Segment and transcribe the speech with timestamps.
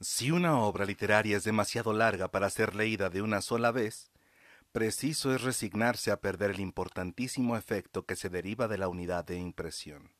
[0.00, 4.10] Si una obra literaria es demasiado larga para ser leída de una sola vez,
[4.72, 9.36] preciso es resignarse a perder el importantísimo efecto que se deriva de la unidad de
[9.36, 10.10] impresión.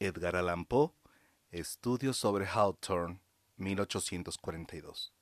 [0.00, 0.90] Edgar Allan Poe,
[1.52, 3.20] Estudios sobre Hawthorne,
[3.58, 5.15] 1842.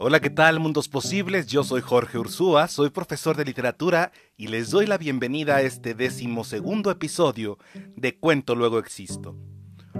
[0.00, 1.48] Hola, ¿qué tal, mundos posibles?
[1.48, 5.92] Yo soy Jorge Ursúa, soy profesor de literatura y les doy la bienvenida a este
[5.92, 7.58] decimosegundo episodio
[7.96, 9.36] de Cuento Luego Existo,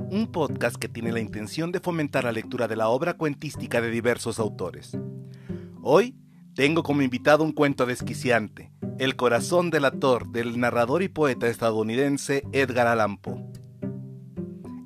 [0.09, 3.91] un podcast que tiene la intención de fomentar la lectura de la obra cuentística de
[3.91, 4.97] diversos autores.
[5.83, 6.15] Hoy
[6.55, 12.45] tengo como invitado un cuento desquiciante, El corazón del actor del narrador y poeta estadounidense
[12.53, 13.45] Edgar Allan Poe.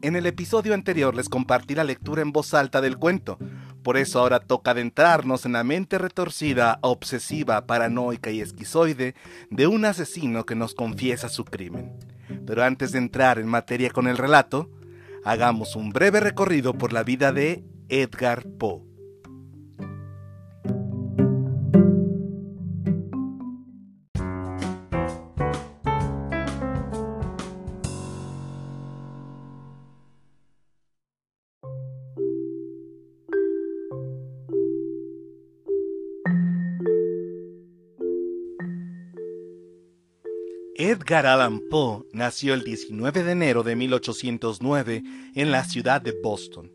[0.00, 3.38] En el episodio anterior les compartí la lectura en voz alta del cuento,
[3.82, 9.14] por eso ahora toca adentrarnos en la mente retorcida, obsesiva, paranoica y esquizoide
[9.50, 11.92] de un asesino que nos confiesa su crimen.
[12.46, 14.70] Pero antes de entrar en materia con el relato,
[15.24, 18.91] hagamos un breve recorrido por la vida de Edgar Poe.
[40.92, 45.02] Edgar Allan Poe nació el 19 de enero de 1809
[45.34, 46.70] en la ciudad de Boston.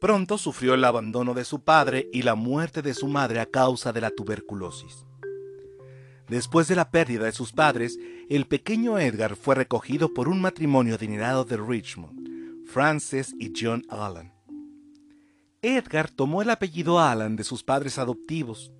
[0.00, 3.92] Pronto sufrió el abandono de su padre y la muerte de su madre a causa
[3.92, 5.04] de la tuberculosis.
[6.28, 10.94] Después de la pérdida de sus padres, el pequeño Edgar fue recogido por un matrimonio
[10.94, 14.32] adinerado de Richmond, Frances y John Allan.
[15.60, 18.70] Edgar tomó el apellido Allan de sus padres adoptivos.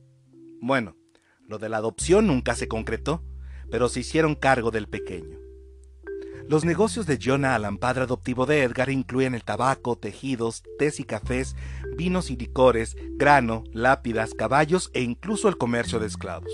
[0.60, 0.94] Bueno,
[1.44, 3.24] lo de la adopción nunca se concretó,
[3.70, 5.38] pero se hicieron cargo del pequeño.
[6.48, 11.04] Los negocios de John Allan, padre adoptivo de Edgar, incluyen el tabaco, tejidos, tés y
[11.04, 11.54] cafés,
[11.96, 16.52] vinos y licores, grano, lápidas, caballos e incluso el comercio de esclavos.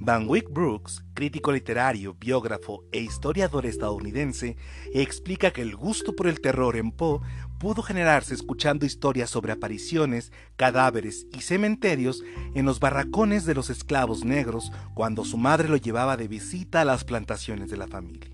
[0.00, 4.56] Van Wyck Brooks, crítico literario, biógrafo e historiador estadounidense,
[4.92, 7.20] explica que el gusto por el terror en Poe
[7.58, 12.22] pudo generarse escuchando historias sobre apariciones, cadáveres y cementerios
[12.54, 16.84] en los barracones de los esclavos negros cuando su madre lo llevaba de visita a
[16.84, 18.30] las plantaciones de la familia.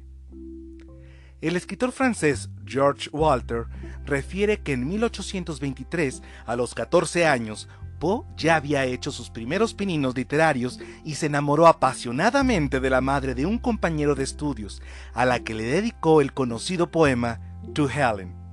[1.41, 3.67] El escritor francés George Walter
[4.07, 7.69] refiere que en 1823, a los 14 años,
[7.99, 13.35] Poe ya había hecho sus primeros pininos literarios y se enamoró apasionadamente de la madre
[13.35, 14.83] de un compañero de estudios,
[15.13, 17.41] a la que le dedicó el conocido poema
[17.75, 18.44] To Helen.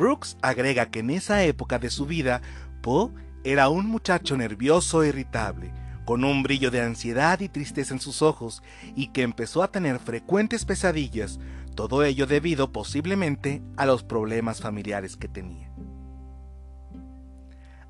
[0.00, 2.40] Brooks agrega que en esa época de su vida,
[2.80, 3.10] Poe
[3.44, 5.74] era un muchacho nervioso e irritable,
[6.06, 8.62] con un brillo de ansiedad y tristeza en sus ojos,
[8.96, 11.38] y que empezó a tener frecuentes pesadillas,
[11.74, 15.70] todo ello debido posiblemente a los problemas familiares que tenía.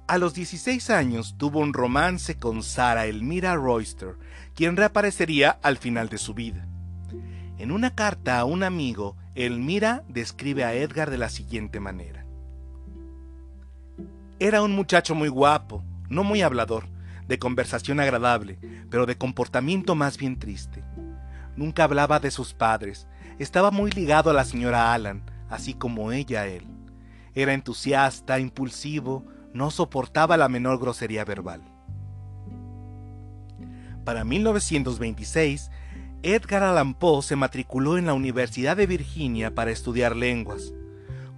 [0.09, 4.17] A los 16 años tuvo un romance con Sarah Elmira Royster,
[4.57, 6.67] quien reaparecería al final de su vida.
[7.59, 12.27] En una carta a un amigo, Elmira describe a Edgar de la siguiente manera.
[14.41, 16.89] Era un muchacho muy guapo, no muy hablador,
[17.29, 18.59] de conversación agradable,
[18.91, 20.83] pero de comportamiento más bien triste.
[21.55, 23.07] Nunca hablaba de sus padres,
[23.39, 26.67] estaba muy ligado a la señora Allan, así como ella a él.
[27.33, 29.25] Era entusiasta, impulsivo,
[29.55, 31.63] no soportaba la menor grosería verbal.
[34.05, 35.71] Para 1926,
[36.23, 40.75] Edgar Allan Poe se matriculó en la Universidad de Virginia para estudiar lenguas.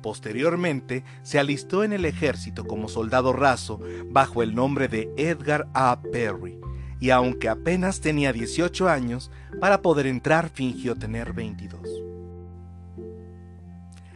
[0.03, 6.03] Posteriormente, se alistó en el ejército como soldado raso bajo el nombre de Edgar A.
[6.10, 6.59] Perry,
[6.98, 11.81] y aunque apenas tenía 18 años, para poder entrar fingió tener 22.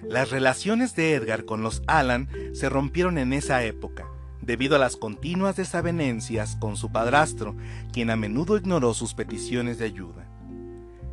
[0.02, 4.08] Las relaciones de Edgar con los Allan se rompieron en esa época,
[4.40, 7.54] debido a las continuas desavenencias con su padrastro,
[7.92, 10.25] quien a menudo ignoró sus peticiones de ayuda.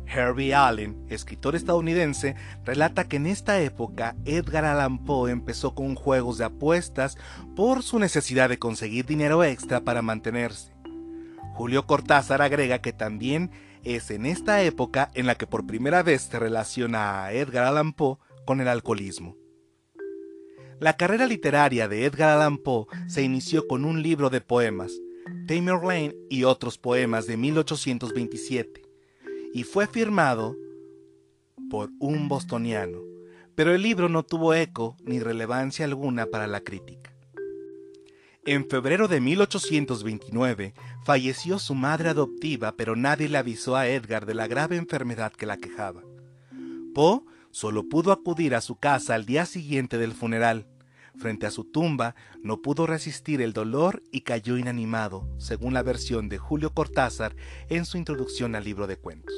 [0.06, 6.38] Herbie Allen, escritor estadounidense, relata que en esta época Edgar Allan Poe empezó con juegos
[6.38, 7.16] de apuestas
[7.56, 10.72] por su necesidad de conseguir dinero extra para mantenerse.
[11.54, 13.50] Julio Cortázar agrega que también
[13.84, 17.92] es en esta época en la que por primera vez se relaciona a Edgar Allan
[17.92, 19.36] Poe con el alcoholismo.
[20.80, 24.92] La carrera literaria de Edgar Allan Poe se inició con un libro de poemas,
[25.46, 28.83] Tamer Lane y otros poemas de 1827
[29.54, 30.56] y fue firmado
[31.70, 32.98] por un bostoniano,
[33.54, 37.14] pero el libro no tuvo eco ni relevancia alguna para la crítica.
[38.44, 40.74] En febrero de 1829
[41.04, 45.46] falleció su madre adoptiva, pero nadie le avisó a Edgar de la grave enfermedad que
[45.46, 46.02] la quejaba.
[46.92, 47.22] Poe
[47.52, 50.66] solo pudo acudir a su casa al día siguiente del funeral.
[51.16, 56.28] Frente a su tumba no pudo resistir el dolor y cayó inanimado, según la versión
[56.28, 57.36] de Julio Cortázar
[57.68, 59.34] en su introducción al libro de cuentos.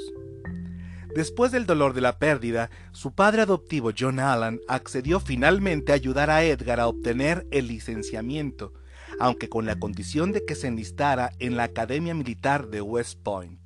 [1.15, 6.29] Después del dolor de la pérdida, su padre adoptivo John Allan accedió finalmente a ayudar
[6.29, 8.75] a Edgar a obtener el licenciamiento,
[9.19, 13.61] aunque con la condición de que se enlistara en la Academia Militar de West Point.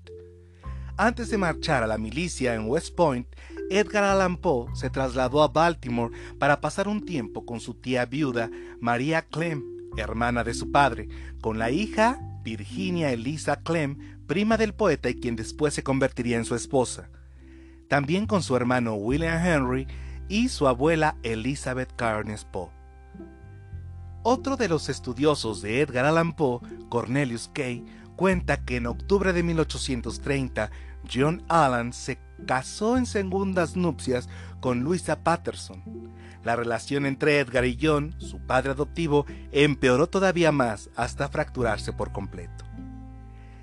[0.96, 3.26] Antes de marchar a la milicia en West Point,
[3.70, 8.50] Edgar Allan Poe se trasladó a Baltimore para pasar un tiempo con su tía viuda
[8.81, 9.62] María Clem,
[9.96, 11.08] hermana de su padre,
[11.40, 16.44] con la hija Virginia Elisa Clem, prima del poeta y quien después se convertiría en
[16.44, 17.08] su esposa
[17.90, 19.88] también con su hermano William Henry
[20.28, 22.70] y su abuela Elizabeth Carnes Poe.
[24.22, 27.84] Otro de los estudiosos de Edgar Allan Poe, Cornelius Kay,
[28.14, 30.70] cuenta que en octubre de 1830
[31.12, 34.28] John Allan se casó en segundas nupcias
[34.60, 35.82] con Louisa Patterson.
[36.44, 42.12] La relación entre Edgar y John, su padre adoptivo, empeoró todavía más hasta fracturarse por
[42.12, 42.64] completo.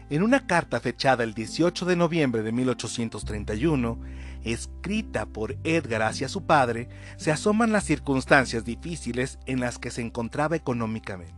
[0.09, 3.99] En una carta fechada el 18 de noviembre de 1831,
[4.43, 6.87] escrita por Edgar hacia su padre,
[7.17, 11.33] se asoman las circunstancias difíciles en las que se encontraba económicamente.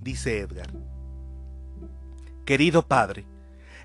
[0.00, 0.70] Dice Edgar,
[2.44, 3.26] Querido padre,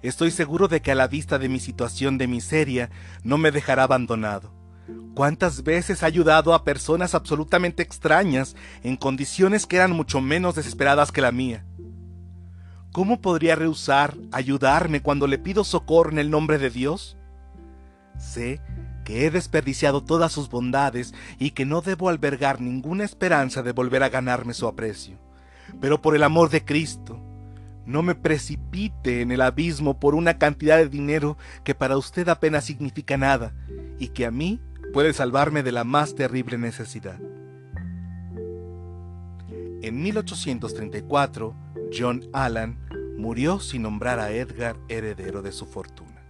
[0.01, 2.89] estoy seguro de que a la vista de mi situación de miseria
[3.23, 4.53] no me dejará abandonado.
[5.13, 11.11] ¿Cuántas veces he ayudado a personas absolutamente extrañas en condiciones que eran mucho menos desesperadas
[11.11, 11.65] que la mía?
[12.91, 17.17] ¿Cómo podría rehusar ayudarme cuando le pido socorro en el nombre de Dios?
[18.17, 18.61] Sé
[19.05, 24.03] que he desperdiciado todas sus bondades y que no debo albergar ninguna esperanza de volver
[24.03, 25.17] a ganarme su aprecio.
[25.79, 27.18] Pero por el amor de Cristo,
[27.89, 32.63] no me precipite en el abismo por una cantidad de dinero que para usted apenas
[32.63, 33.55] significa nada
[33.97, 34.61] y que a mí
[34.93, 37.19] puede salvarme de la más terrible necesidad.
[39.81, 41.55] En 1834,
[41.97, 42.77] John Allan
[43.17, 46.23] murió sin nombrar a Edgar heredero de su fortuna.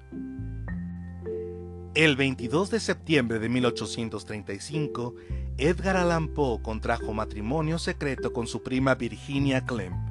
[1.93, 5.15] El 22 de septiembre de 1835,
[5.57, 10.08] Edgar Allan Poe contrajo matrimonio secreto con su prima Virginia Clem,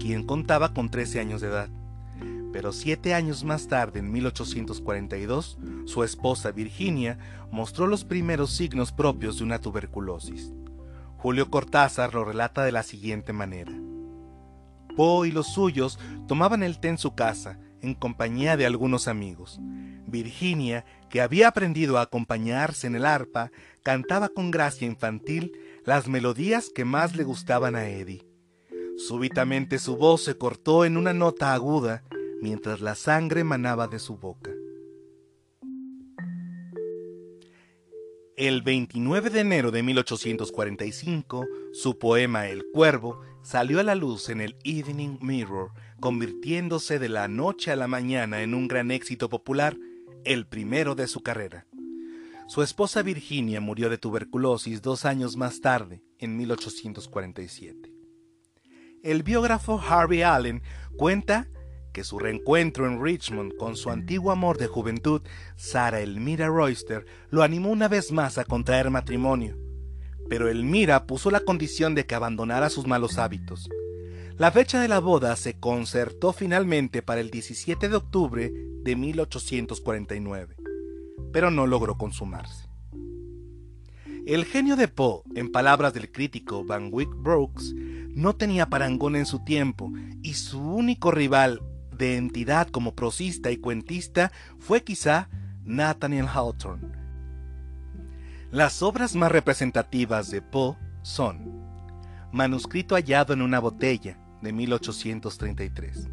[0.00, 1.68] quien contaba con 13 años de edad.
[2.52, 7.18] Pero siete años más tarde, en 1842, su esposa Virginia
[7.50, 10.52] mostró los primeros signos propios de una tuberculosis.
[11.16, 13.72] Julio Cortázar lo relata de la siguiente manera.
[14.96, 15.98] Poe y los suyos
[16.28, 19.58] tomaban el té en su casa, en compañía de algunos amigos.
[20.06, 23.50] Virginia, que había aprendido a acompañarse en el arpa,
[23.82, 25.52] cantaba con gracia infantil
[25.84, 28.33] las melodías que más le gustaban a Eddie.
[28.96, 32.04] Súbitamente su voz se cortó en una nota aguda
[32.40, 34.50] mientras la sangre manaba de su boca.
[38.36, 44.40] El 29 de enero de 1845, su poema El Cuervo salió a la luz en
[44.40, 45.70] el Evening Mirror,
[46.00, 49.76] convirtiéndose de la noche a la mañana en un gran éxito popular,
[50.24, 51.66] el primero de su carrera.
[52.48, 57.93] Su esposa Virginia murió de tuberculosis dos años más tarde, en 1847.
[59.04, 60.62] El biógrafo Harvey Allen
[60.96, 61.46] cuenta
[61.92, 65.20] que su reencuentro en Richmond con su antiguo amor de juventud,
[65.56, 69.58] Sara Elmira Royster, lo animó una vez más a contraer matrimonio.
[70.30, 73.68] Pero Elmira puso la condición de que abandonara sus malos hábitos.
[74.38, 78.50] La fecha de la boda se concertó finalmente para el 17 de octubre
[78.84, 80.56] de 1849,
[81.30, 82.70] pero no logró consumarse.
[84.26, 87.74] El genio de Poe, en palabras del crítico Van Wyck Brooks,
[88.14, 89.92] no tenía parangón en su tiempo
[90.22, 95.28] y su único rival de entidad como prosista y cuentista fue quizá
[95.64, 96.92] Nathaniel Hawthorne.
[98.50, 101.64] Las obras más representativas de Poe son
[102.32, 106.08] Manuscrito hallado en una botella de 1833,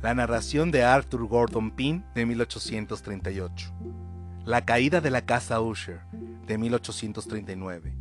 [0.00, 3.72] la narración de Arthur Gordon Pym de 1838,
[4.44, 6.00] La caída de la casa Usher
[6.46, 7.94] de 1839,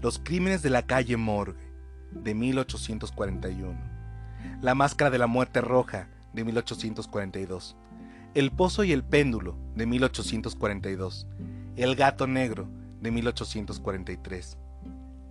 [0.00, 1.71] Los crímenes de la calle Morgue
[2.14, 3.78] de 1841,
[4.60, 7.76] La máscara de la muerte roja de 1842,
[8.34, 11.26] El Pozo y el Péndulo de 1842,
[11.76, 12.68] El Gato Negro
[13.00, 14.58] de 1843,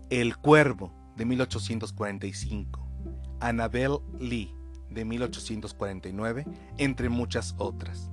[0.09, 2.87] El Cuervo de 1845,
[3.39, 4.53] Annabel Lee
[4.89, 6.45] de 1849,
[6.77, 8.11] entre muchas otras.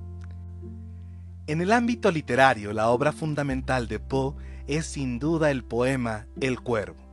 [1.47, 4.35] En el ámbito literario, la obra fundamental de Poe
[4.67, 7.08] es sin duda el poema El Cuervo,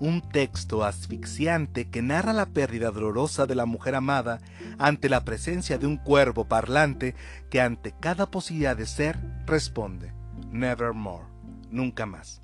[0.00, 4.40] un texto asfixiante que narra la pérdida dolorosa de la mujer amada
[4.78, 7.14] ante la presencia de un cuervo parlante
[7.50, 10.12] que ante cada posibilidad de ser responde,
[10.50, 11.26] Nevermore,
[11.70, 12.40] nunca más.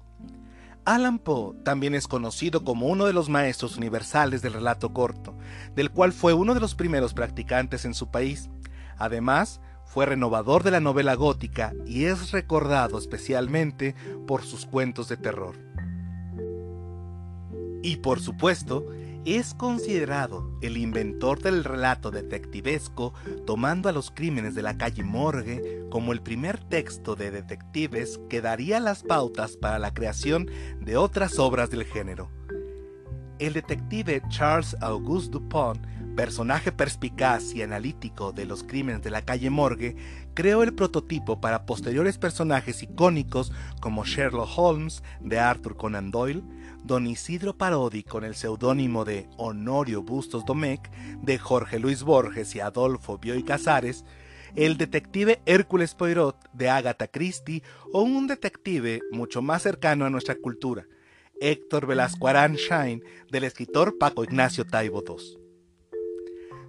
[0.85, 5.35] Alan Poe también es conocido como uno de los maestros universales del relato corto,
[5.75, 8.51] del cual fue uno de los primeros practicantes en su país.
[8.97, 13.97] Además, fue renovador de la novela gótica y es recordado especialmente
[14.29, 15.66] por sus cuentos de terror.
[17.83, 18.87] Y por supuesto,
[19.27, 23.13] es considerado el inventor del relato detectivesco,
[23.45, 28.41] tomando a los crímenes de la calle Morgue como el primer texto de detectives que
[28.41, 30.49] daría las pautas para la creación
[30.81, 32.31] de otras obras del género.
[33.41, 35.85] El detective Charles Auguste Dupont
[36.17, 39.95] personaje perspicaz y analítico de los crímenes de la calle Morgue,
[40.35, 46.43] creó el prototipo para posteriores personajes icónicos como Sherlock Holmes de Arthur Conan Doyle,
[46.83, 50.91] Don Isidro Parodi con el seudónimo de Honorio Bustos Domecq
[51.23, 54.05] de Jorge Luis Borges y Adolfo Bioy Casares,
[54.55, 60.35] el detective Hércules Poirot de Agatha Christie o un detective mucho más cercano a nuestra
[60.37, 60.87] cultura,
[61.41, 65.46] Héctor Velasco Arán Shine del escritor Paco Ignacio Taibo II.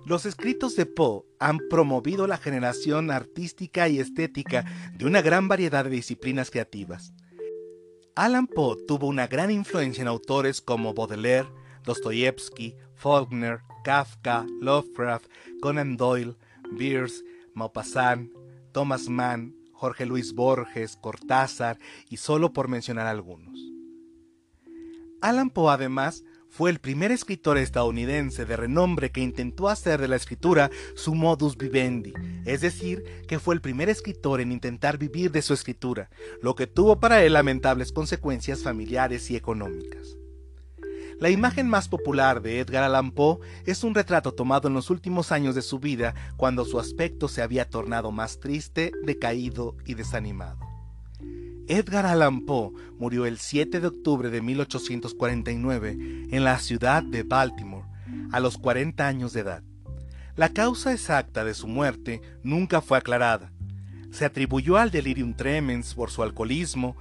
[0.08, 5.84] Los escritos de Poe han promovido la generación artística y estética de una gran variedad
[5.84, 7.14] de disciplinas creativas.
[8.16, 11.50] Alan Poe tuvo una gran influencia en autores como Baudelaire,
[11.84, 15.26] Dostoyevsky, Faulkner, Kafka, Lovecraft,
[15.62, 16.38] Conan Doyle,
[16.72, 18.32] Beers, Maupassant,
[18.72, 23.60] Thomas Mann, Jorge Luis Borges, Cortázar y solo por mencionar algunos.
[25.20, 30.16] Alan Poe además fue el primer escritor estadounidense de renombre que intentó hacer de la
[30.16, 32.13] escritura su modus vivendi,
[32.46, 36.10] es decir, que fue el primer escritor en intentar vivir de su escritura,
[36.42, 40.18] lo que tuvo para él lamentables consecuencias familiares y económicas.
[41.20, 45.32] La imagen más popular de Edgar Allan Poe es un retrato tomado en los últimos
[45.32, 50.66] años de su vida cuando su aspecto se había tornado más triste, decaído y desanimado.
[51.69, 57.86] Edgar Allan Poe murió el 7 de octubre de 1849 en la ciudad de Baltimore,
[58.31, 59.63] a los 40 años de edad.
[60.38, 63.51] La causa exacta de su muerte nunca fue aclarada.
[64.12, 66.95] Se atribuyó al delirium tremens por su alcoholismo,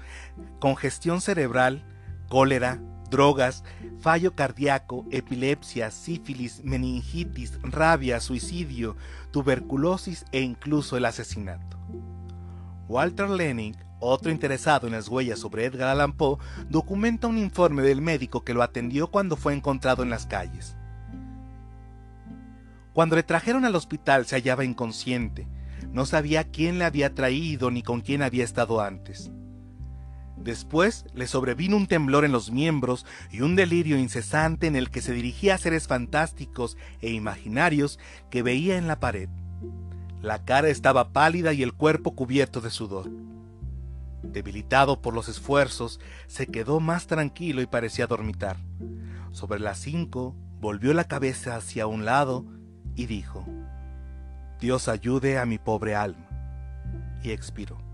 [0.59, 1.85] congestión cerebral,
[2.29, 3.63] cólera, drogas,
[4.01, 8.97] fallo cardíaco, epilepsia, sífilis, meningitis, rabia, suicidio,
[9.31, 11.79] tuberculosis e incluso el asesinato.
[12.89, 16.39] Walter Lenin otro interesado en las huellas sobre Edgar Allan Poe
[16.69, 20.77] documenta un informe del médico que lo atendió cuando fue encontrado en las calles.
[22.93, 25.47] Cuando le trajeron al hospital se hallaba inconsciente.
[25.93, 29.31] No sabía quién le había traído ni con quién había estado antes.
[30.37, 35.01] Después le sobrevino un temblor en los miembros y un delirio incesante en el que
[35.01, 37.99] se dirigía a seres fantásticos e imaginarios
[38.31, 39.29] que veía en la pared.
[40.23, 43.11] La cara estaba pálida y el cuerpo cubierto de sudor.
[44.33, 48.57] Debilitado por los esfuerzos, se quedó más tranquilo y parecía dormitar.
[49.33, 52.45] Sobre las cinco, volvió la cabeza hacia un lado
[52.95, 53.47] y dijo,
[54.61, 56.29] Dios ayude a mi pobre alma.
[57.23, 57.86] Y expiró.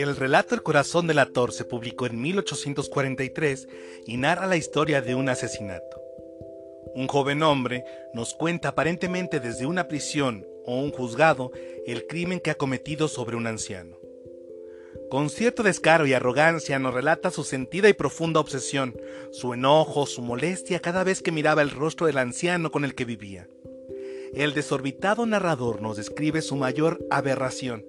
[0.00, 3.68] El relato El corazón del ator se publicó en 1843
[4.06, 6.00] y narra la historia de un asesinato.
[6.94, 7.82] Un joven hombre
[8.14, 11.50] nos cuenta aparentemente desde una prisión o un juzgado
[11.84, 13.98] el crimen que ha cometido sobre un anciano.
[15.10, 18.94] Con cierto descaro y arrogancia nos relata su sentida y profunda obsesión,
[19.32, 23.04] su enojo, su molestia cada vez que miraba el rostro del anciano con el que
[23.04, 23.48] vivía.
[24.32, 27.84] El desorbitado narrador nos describe su mayor aberración,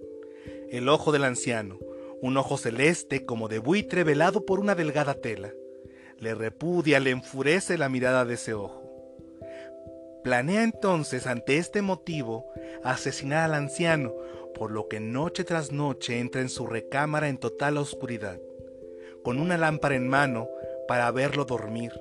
[0.72, 1.78] el ojo del anciano,
[2.22, 5.52] un ojo celeste como de buitre velado por una delgada tela.
[6.18, 8.80] Le repudia, le enfurece la mirada de ese ojo.
[10.24, 12.46] Planea entonces ante este motivo
[12.84, 14.14] asesinar al anciano,
[14.54, 18.40] por lo que noche tras noche entra en su recámara en total oscuridad,
[19.24, 20.50] con una lámpara en mano
[20.88, 21.94] para verlo dormir,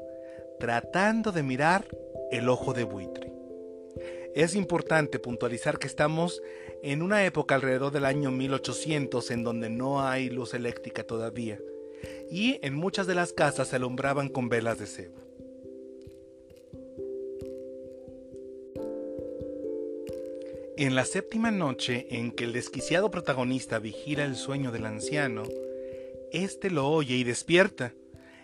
[0.59, 1.87] tratando de mirar
[2.33, 3.33] el ojo de buitre.
[4.35, 6.43] Es importante puntualizar que estamos
[6.83, 11.59] en una época alrededor del año 1800 en donde no hay luz eléctrica todavía,
[12.31, 15.29] y en muchas de las casas se alumbraban con velas de cebo.
[20.77, 25.43] En la séptima noche en que el desquiciado protagonista vigila el sueño del anciano,
[26.31, 27.95] Este lo oye y despierta.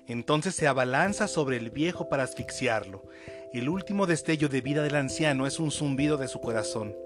[0.09, 3.05] Entonces se abalanza sobre el viejo para asfixiarlo.
[3.53, 6.97] El último destello de vida del anciano es un zumbido de su corazón,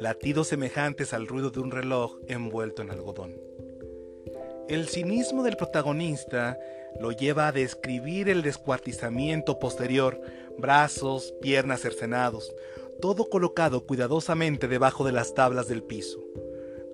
[0.00, 3.36] latidos semejantes al ruido de un reloj envuelto en algodón.
[4.66, 6.58] El cinismo del protagonista
[6.98, 10.20] lo lleva a describir el descuartizamiento posterior,
[10.58, 12.54] brazos, piernas cercenados,
[13.02, 16.18] todo colocado cuidadosamente debajo de las tablas del piso.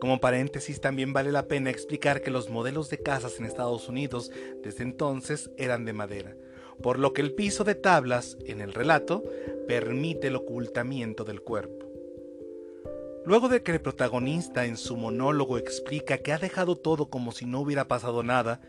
[0.01, 4.33] Como paréntesis, también vale la pena explicar que los modelos de casas en Estados Unidos
[4.63, 6.37] desde entonces eran de madera,
[6.83, 9.23] por lo que el piso de tablas, en el relato,
[9.69, 11.86] permite el ocultamiento del cuerpo.
[13.27, 17.45] Luego de que el protagonista en su monólogo explica que ha dejado todo como si
[17.45, 18.61] no hubiera pasado nada,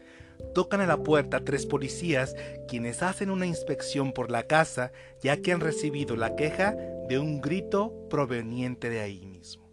[0.56, 2.36] tocan a la puerta tres policías
[2.68, 6.76] quienes hacen una inspección por la casa ya que han recibido la queja
[7.08, 9.70] de un grito proveniente de ahí mismo.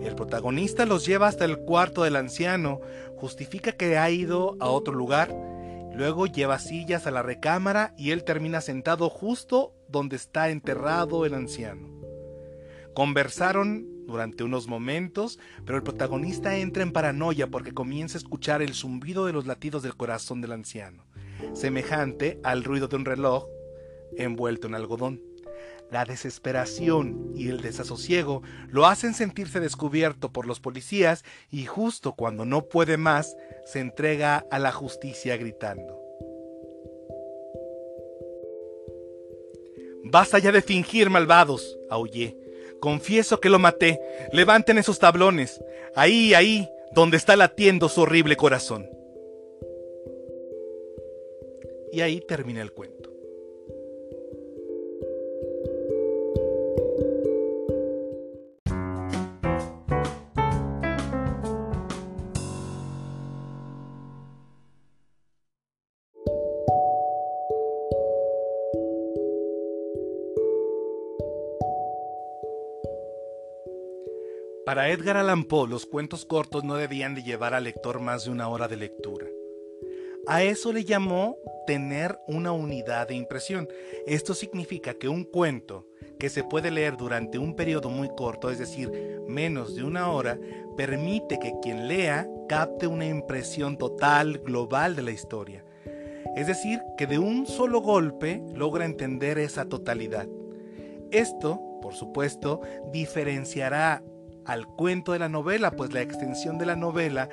[0.00, 2.80] El protagonista los lleva hasta el cuarto del anciano,
[3.16, 5.28] justifica que ha ido a otro lugar,
[5.94, 11.34] luego lleva sillas a la recámara y él termina sentado justo donde está enterrado el
[11.34, 11.97] anciano.
[12.98, 18.74] Conversaron durante unos momentos, pero el protagonista entra en paranoia porque comienza a escuchar el
[18.74, 21.06] zumbido de los latidos del corazón del anciano,
[21.52, 23.46] semejante al ruido de un reloj
[24.16, 25.22] envuelto en algodón.
[25.92, 32.46] La desesperación y el desasosiego lo hacen sentirse descubierto por los policías y justo cuando
[32.46, 36.00] no puede más, se entrega a la justicia gritando.
[40.02, 42.47] Basta ya de fingir, malvados, aullé.
[42.80, 44.00] Confieso que lo maté.
[44.32, 45.62] Levanten esos tablones.
[45.94, 48.88] Ahí, ahí, donde está latiendo su horrible corazón.
[51.92, 53.07] Y ahí termina el cuento.
[74.68, 78.30] Para Edgar Allan Poe, los cuentos cortos no debían de llevar al lector más de
[78.32, 79.26] una hora de lectura.
[80.26, 83.66] A eso le llamó tener una unidad de impresión.
[84.06, 85.86] Esto significa que un cuento
[86.18, 88.92] que se puede leer durante un periodo muy corto, es decir,
[89.26, 90.38] menos de una hora,
[90.76, 95.64] permite que quien lea capte una impresión total, global de la historia.
[96.36, 100.28] Es decir, que de un solo golpe logra entender esa totalidad.
[101.10, 102.60] Esto, por supuesto,
[102.92, 104.02] diferenciará
[104.48, 107.28] al cuento de la novela, pues la extensión de la novela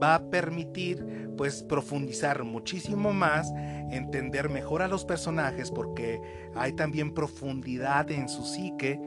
[0.00, 3.50] va a permitir pues profundizar muchísimo más,
[3.90, 6.20] entender mejor a los personajes porque
[6.54, 9.00] hay también profundidad en su psique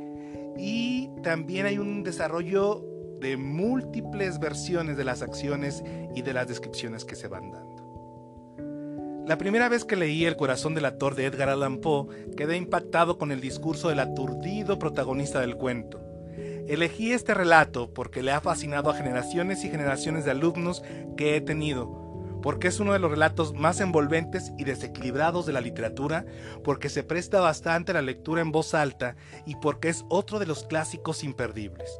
[0.58, 2.84] y también hay un desarrollo
[3.20, 5.84] de múltiples versiones de las acciones
[6.16, 9.22] y de las descripciones que se van dando.
[9.28, 13.20] La primera vez que leí El corazón del actor de Edgar Allan Poe, quedé impactado
[13.20, 16.11] con el discurso del aturdido protagonista del cuento
[16.72, 20.82] Elegí este relato porque le ha fascinado a generaciones y generaciones de alumnos
[21.18, 25.60] que he tenido, porque es uno de los relatos más envolventes y desequilibrados de la
[25.60, 26.26] literatura,
[26.64, 30.46] porque se presta bastante a la lectura en voz alta y porque es otro de
[30.46, 32.00] los clásicos imperdibles.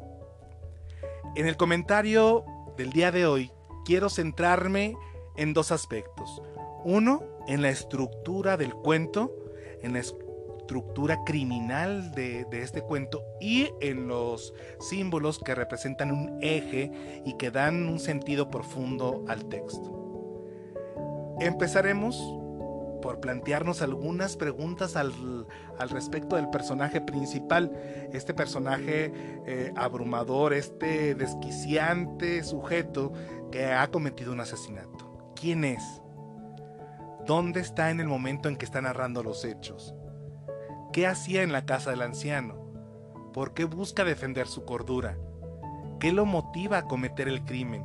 [1.36, 2.46] En el comentario
[2.78, 3.52] del día de hoy
[3.84, 4.96] quiero centrarme
[5.36, 6.40] en dos aspectos.
[6.82, 9.34] Uno, en la estructura del cuento,
[9.82, 9.98] en la
[10.62, 17.50] estructura criminal de, este cuento y en los símbolos que representan un eje y que
[17.50, 19.98] dan un sentido profundo al texto.
[21.40, 22.16] Empezaremos
[23.02, 25.12] por plantearnos algunas preguntas al,
[25.90, 27.72] respecto del personaje principal,
[28.12, 29.12] este personaje
[29.46, 33.12] eh, abrumador, este desquiciante sujeto
[33.50, 35.32] que ha cometido un asesinato.
[35.34, 35.82] ¿Quién es?
[37.26, 39.96] ¿Dónde está en el momento en que está narrando los hechos?
[40.92, 42.54] ¿Qué hacía en la casa del anciano?
[43.32, 45.16] ¿Por qué busca defender su cordura?
[45.98, 47.82] ¿Qué lo motiva a cometer el crimen?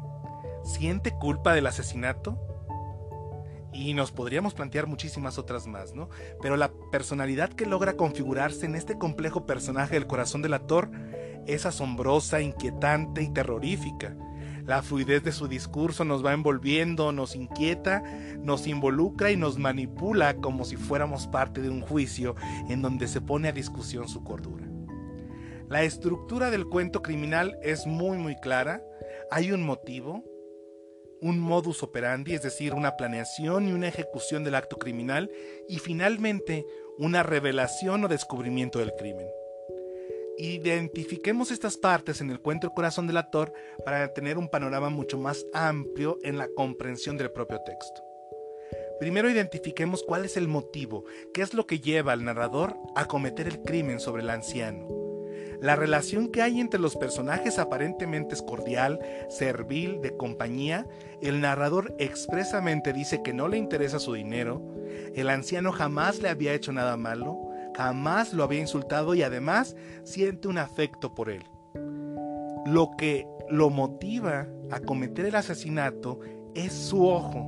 [0.65, 2.37] ¿Siente culpa del asesinato?
[3.71, 6.09] Y nos podríamos plantear muchísimas otras más, ¿no?
[6.41, 10.91] Pero la personalidad que logra configurarse en este complejo personaje del corazón del actor
[11.45, 14.17] es asombrosa, inquietante y terrorífica.
[14.67, 18.03] La fluidez de su discurso nos va envolviendo, nos inquieta,
[18.39, 22.35] nos involucra y nos manipula como si fuéramos parte de un juicio
[22.67, 24.67] en donde se pone a discusión su cordura.
[25.69, 28.83] La estructura del cuento criminal es muy muy clara.
[29.31, 30.25] Hay un motivo,
[31.21, 35.31] un modus operandi, es decir, una planeación y una ejecución del acto criminal,
[35.69, 36.65] y finalmente
[36.97, 39.27] una revelación o descubrimiento del crimen.
[40.39, 43.51] Identifiquemos estas partes en el cuento El corazón del actor
[43.83, 48.03] para tener un panorama mucho más amplio en la comprensión del propio texto.
[48.99, 53.47] Primero identifiquemos cuál es el motivo, qué es lo que lleva al narrador a cometer
[53.47, 54.87] el crimen sobre el anciano.
[55.59, 60.85] La relación que hay entre los personajes aparentemente es cordial, servil, de compañía.
[61.19, 64.61] El narrador expresamente dice que no le interesa su dinero.
[65.15, 67.46] El anciano jamás le había hecho nada malo
[67.77, 71.43] jamás lo había insultado y además siente un afecto por él.
[72.65, 76.19] Lo que lo motiva a cometer el asesinato
[76.55, 77.45] es su ojo,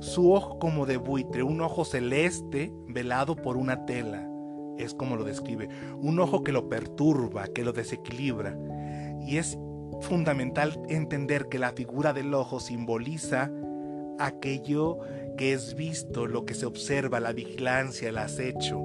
[0.00, 4.26] su ojo como de buitre, un ojo celeste velado por una tela,
[4.78, 5.68] es como lo describe,
[6.00, 8.56] un ojo que lo perturba, que lo desequilibra.
[9.20, 9.58] Y es
[10.00, 13.50] fundamental entender que la figura del ojo simboliza
[14.18, 14.98] aquello
[15.36, 18.80] que es visto, lo que se observa, la vigilancia, el acecho.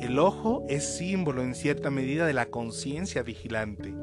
[0.00, 3.94] El ojo es símbolo en cierta medida de la conciencia vigilante.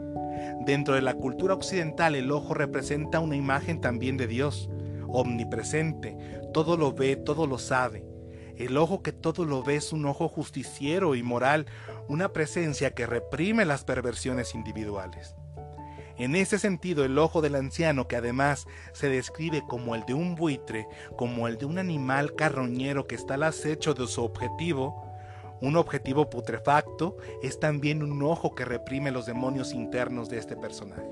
[0.65, 4.69] Dentro de la cultura occidental el ojo representa una imagen también de Dios,
[5.07, 6.15] omnipresente,
[6.53, 8.05] todo lo ve, todo lo sabe.
[8.55, 11.65] El ojo que todo lo ve es un ojo justiciero y moral,
[12.07, 15.35] una presencia que reprime las perversiones individuales.
[16.19, 20.35] En ese sentido, el ojo del anciano, que además se describe como el de un
[20.35, 25.09] buitre, como el de un animal carroñero que está al acecho de su objetivo,
[25.61, 31.09] un objetivo putrefacto, es también un ojo que reprime los demonios internos de este personaje.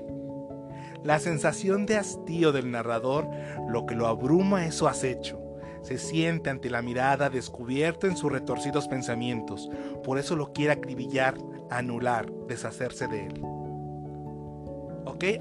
[1.02, 3.26] La sensación de hastío del narrador,
[3.66, 5.40] lo que lo abruma es su acecho.
[5.80, 9.70] Se siente ante la mirada descubierto en sus retorcidos pensamientos,
[10.04, 11.38] por eso lo quiere acribillar,
[11.70, 13.57] anular, deshacerse de él.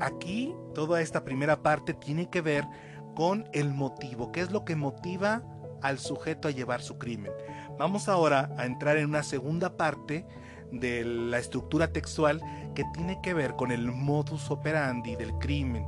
[0.01, 2.65] Aquí toda esta primera parte tiene que ver
[3.15, 5.43] con el motivo, qué es lo que motiva
[5.81, 7.31] al sujeto a llevar su crimen.
[7.77, 10.25] Vamos ahora a entrar en una segunda parte
[10.71, 12.41] de la estructura textual
[12.75, 15.85] que tiene que ver con el modus operandi del crimen.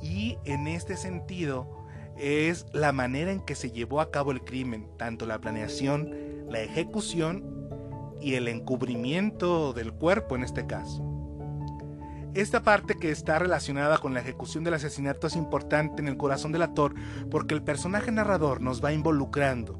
[0.00, 1.84] Y en este sentido
[2.16, 6.14] es la manera en que se llevó a cabo el crimen, tanto la planeación,
[6.48, 7.68] la ejecución
[8.20, 11.13] y el encubrimiento del cuerpo en este caso.
[12.34, 16.50] Esta parte que está relacionada con la ejecución del asesinato es importante en el corazón
[16.50, 16.92] del actor
[17.30, 19.78] porque el personaje narrador nos va involucrando.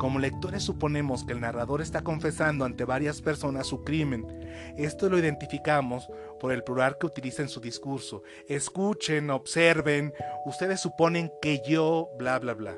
[0.00, 4.26] Como lectores suponemos que el narrador está confesando ante varias personas su crimen.
[4.76, 6.08] Esto lo identificamos
[6.40, 8.24] por el plural que utiliza en su discurso.
[8.48, 10.12] Escuchen, observen,
[10.44, 12.76] ustedes suponen que yo, bla, bla, bla.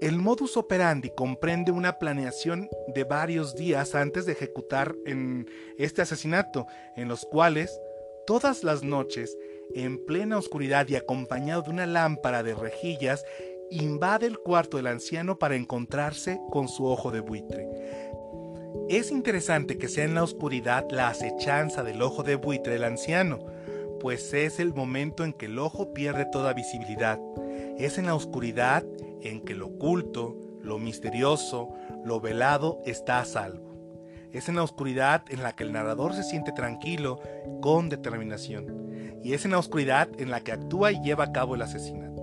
[0.00, 6.68] El modus operandi comprende una planeación de varios días antes de ejecutar en este asesinato,
[6.94, 7.80] en los cuales
[8.28, 9.38] todas las noches,
[9.74, 13.24] en plena oscuridad y acompañado de una lámpara de rejillas,
[13.70, 17.66] invade el cuarto del anciano para encontrarse con su ojo de buitre.
[18.90, 23.38] Es interesante que sea en la oscuridad la acechanza del ojo de buitre del anciano,
[23.98, 27.18] pues es el momento en que el ojo pierde toda visibilidad.
[27.78, 28.84] Es en la oscuridad
[29.22, 31.70] en que lo oculto, lo misterioso,
[32.04, 33.67] lo velado está a salvo.
[34.38, 37.20] Es en la oscuridad en la que el narrador se siente tranquilo,
[37.60, 39.18] con determinación.
[39.24, 42.22] Y es en la oscuridad en la que actúa y lleva a cabo el asesinato.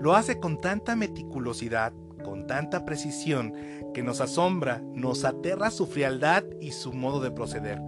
[0.00, 1.92] Lo hace con tanta meticulosidad,
[2.22, 3.54] con tanta precisión,
[3.92, 7.80] que nos asombra, nos aterra su frialdad y su modo de proceder.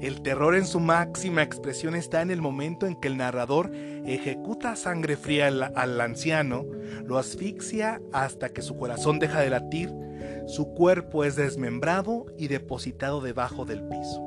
[0.00, 4.76] El terror en su máxima expresión está en el momento en que el narrador ejecuta
[4.76, 6.64] sangre fría al, anciano,
[7.04, 9.92] lo asfixia hasta que su corazón deja de latir,
[10.50, 14.20] su cuerpo es desmembrado y depositado debajo del piso.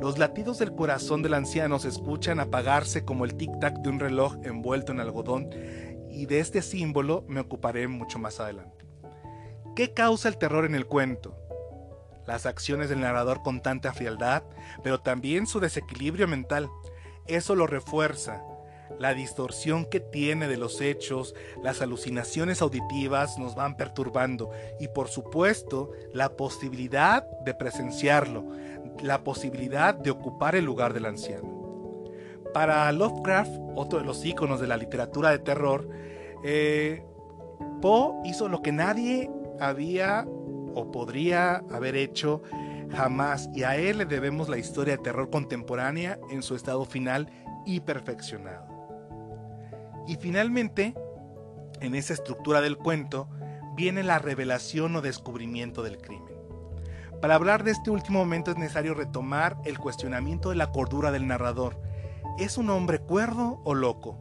[0.00, 4.34] Los latidos del corazón del anciano se escuchan apagarse como el tic-tac de un reloj
[4.42, 5.50] envuelto en algodón
[6.10, 8.84] y de este símbolo me ocuparé mucho más adelante.
[9.76, 11.38] ¿Qué causa el terror en el cuento?
[12.26, 14.42] Las acciones del narrador con tanta frialdad,
[14.82, 16.68] pero también su desequilibrio mental.
[17.26, 18.42] Eso lo refuerza,
[18.98, 25.08] la distorsión que tiene de los hechos, las alucinaciones auditivas nos van perturbando y por
[25.08, 28.44] supuesto la posibilidad de presenciarlo,
[29.02, 32.04] la posibilidad de ocupar el lugar del anciano.
[32.52, 35.88] Para Lovecraft, otro de los íconos de la literatura de terror,
[36.44, 37.04] eh,
[37.80, 40.26] Poe hizo lo que nadie había
[40.74, 42.42] o podría haber hecho
[42.90, 47.28] jamás y a él le debemos la historia de terror contemporánea en su estado final
[47.66, 48.73] y perfeccionado.
[50.06, 50.94] Y finalmente,
[51.80, 53.28] en esa estructura del cuento,
[53.74, 56.34] viene la revelación o descubrimiento del crimen.
[57.20, 61.26] Para hablar de este último momento es necesario retomar el cuestionamiento de la cordura del
[61.26, 61.80] narrador.
[62.38, 64.18] ¿Es un hombre cuerdo o loco?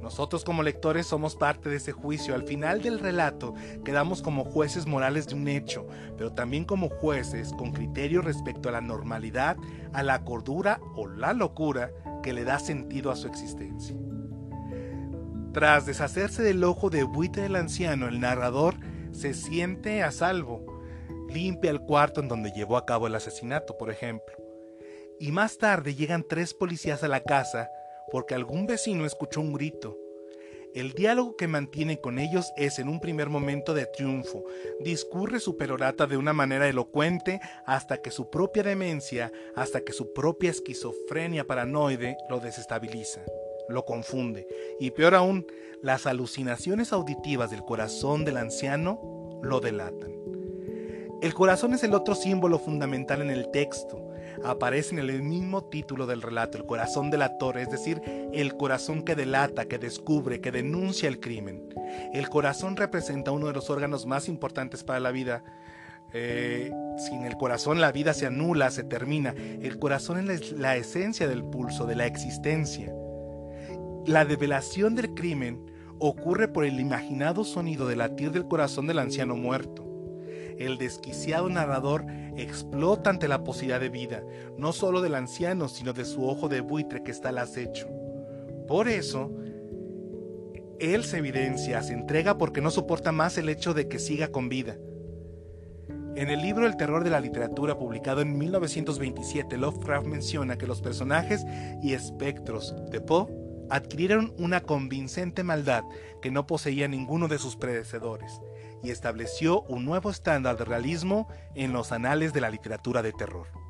[0.00, 2.34] Nosotros como lectores somos parte de ese juicio.
[2.34, 5.86] Al final del relato quedamos como jueces morales de un hecho,
[6.16, 9.56] pero también como jueces con criterio respecto a la normalidad,
[9.92, 11.90] a la cordura o la locura
[12.22, 13.96] que le da sentido a su existencia.
[15.54, 18.74] Tras deshacerse del ojo de buitre del anciano, el narrador
[19.12, 20.66] se siente a salvo.
[21.28, 24.34] Limpia el cuarto en donde llevó a cabo el asesinato, por ejemplo.
[25.20, 27.70] Y más tarde llegan tres policías a la casa
[28.10, 29.96] porque algún vecino escuchó un grito.
[30.74, 34.42] El diálogo que mantiene con ellos es en un primer momento de triunfo.
[34.80, 40.12] Discurre su perorata de una manera elocuente hasta que su propia demencia, hasta que su
[40.12, 43.20] propia esquizofrenia paranoide lo desestabiliza,
[43.68, 44.46] lo confunde.
[44.80, 45.46] Y peor aún,
[45.82, 50.12] las alucinaciones auditivas del corazón del anciano lo delatan.
[51.22, 54.04] El corazón es el otro símbolo fundamental en el texto
[54.42, 59.14] aparece en el mismo título del relato, el corazón delator, es decir, el corazón que
[59.14, 61.68] delata, que descubre, que denuncia el crimen.
[62.12, 65.44] El corazón representa uno de los órganos más importantes para la vida.
[66.12, 69.34] Eh, sin el corazón la vida se anula, se termina.
[69.36, 72.94] El corazón es la esencia del pulso, de la existencia.
[74.06, 75.64] La develación del crimen
[75.98, 79.84] ocurre por el imaginado sonido de latir del corazón del anciano muerto
[80.58, 84.22] el desquiciado narrador explota ante la posibilidad de vida,
[84.56, 87.88] no solo del anciano, sino de su ojo de buitre que está al acecho.
[88.68, 89.32] Por eso,
[90.78, 94.48] él se evidencia, se entrega porque no soporta más el hecho de que siga con
[94.48, 94.76] vida.
[96.16, 100.80] En el libro El terror de la literatura, publicado en 1927, Lovecraft menciona que los
[100.80, 101.44] personajes
[101.82, 105.84] y espectros de Poe adquirieron una convincente maldad
[106.22, 108.40] que no poseía ninguno de sus predecesores
[108.82, 113.63] y estableció un nuevo estándar de realismo en los anales de la literatura de terror.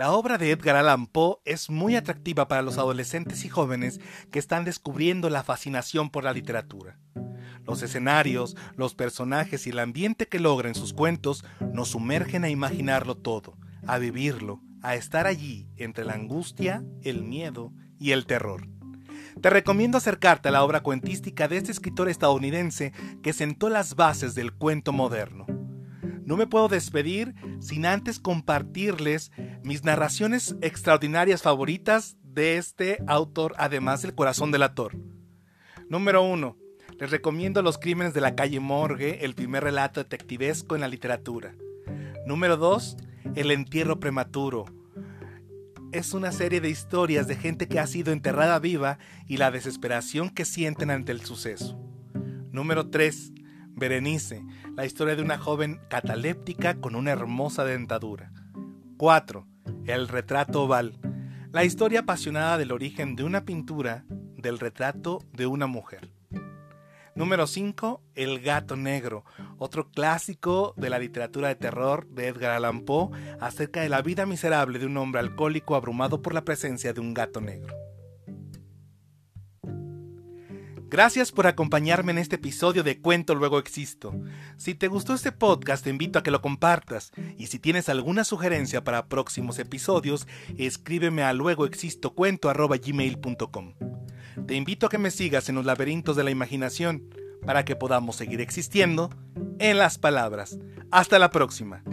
[0.00, 4.38] La obra de Edgar Allan Poe es muy atractiva para los adolescentes y jóvenes que
[4.38, 6.98] están descubriendo la fascinación por la literatura.
[7.66, 12.48] Los escenarios, los personajes y el ambiente que logra en sus cuentos nos sumergen a
[12.48, 18.66] imaginarlo todo, a vivirlo, a estar allí entre la angustia, el miedo y el terror.
[19.42, 24.34] Te recomiendo acercarte a la obra cuentística de este escritor estadounidense que sentó las bases
[24.34, 25.44] del cuento moderno.
[26.24, 34.02] No me puedo despedir sin antes compartirles mis narraciones extraordinarias favoritas de este autor, además
[34.02, 34.96] del corazón del actor.
[35.88, 36.56] Número 1.
[36.98, 41.54] Les recomiendo Los Crímenes de la calle Morgue, el primer relato detectivesco en la literatura.
[42.26, 42.96] Número 2.
[43.34, 44.66] El entierro prematuro.
[45.92, 50.30] Es una serie de historias de gente que ha sido enterrada viva y la desesperación
[50.30, 51.78] que sienten ante el suceso.
[52.52, 53.32] Número 3.
[53.72, 54.44] Berenice,
[54.76, 58.30] la historia de una joven cataléptica con una hermosa dentadura.
[59.00, 59.46] 4.
[59.86, 60.98] El retrato oval,
[61.52, 64.04] la historia apasionada del origen de una pintura
[64.36, 66.12] del retrato de una mujer.
[67.14, 68.02] Número 5.
[68.14, 69.24] El gato negro,
[69.56, 73.08] otro clásico de la literatura de terror de Edgar Allan Poe
[73.40, 77.14] acerca de la vida miserable de un hombre alcohólico abrumado por la presencia de un
[77.14, 77.74] gato negro.
[80.90, 84.12] Gracias por acompañarme en este episodio de Cuento Luego Existo.
[84.56, 87.12] Si te gustó este podcast, te invito a que lo compartas.
[87.38, 90.26] Y si tienes alguna sugerencia para próximos episodios,
[90.58, 93.74] escríbeme a luegoexistocuento.gmail.com.
[94.48, 97.04] Te invito a que me sigas en los laberintos de la imaginación
[97.46, 99.10] para que podamos seguir existiendo
[99.60, 100.58] en las palabras.
[100.90, 101.84] Hasta la próxima.